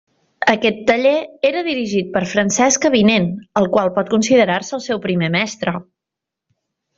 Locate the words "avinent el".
2.89-3.69